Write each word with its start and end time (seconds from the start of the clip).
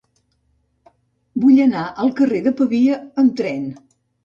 Vull 1.43 1.61
anar 1.67 1.85
al 2.05 2.11
carrer 2.23 2.41
de 2.49 2.55
Pavia 2.63 2.99
amb 3.27 3.39
tren. 3.45 3.71